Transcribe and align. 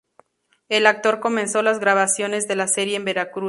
El 0.67 0.87
actor 0.87 1.19
comenzó 1.19 1.61
las 1.61 1.77
grabaciones 1.79 2.47
de 2.47 2.55
la 2.55 2.67
serie 2.67 2.95
en 2.95 3.05
Veracruz. 3.05 3.39